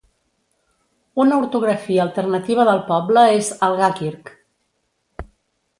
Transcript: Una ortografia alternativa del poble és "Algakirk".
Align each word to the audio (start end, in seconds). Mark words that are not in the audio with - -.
Una 1.25 1.37
ortografia 1.41 2.01
alternativa 2.07 2.67
del 2.71 2.83
poble 2.89 3.27
és 3.43 3.53
"Algakirk". 3.69 4.35